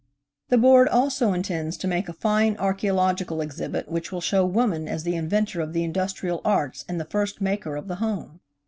[0.49, 4.87] The Board also intends to make a fine archæological ex hibit which will show woman
[4.87, 8.39] as the inventor of the industrial arts and the first maker of the home.